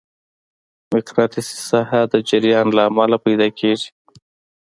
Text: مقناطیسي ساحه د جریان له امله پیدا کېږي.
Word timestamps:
مقناطیسي 0.93 1.57
ساحه 1.69 2.01
د 2.13 2.15
جریان 2.29 2.67
له 2.77 2.81
امله 2.89 3.17
پیدا 3.25 3.47
کېږي. 3.59 3.89